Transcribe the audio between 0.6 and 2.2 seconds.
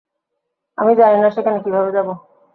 আমি জানি না সেখানে কীভাবে যাব।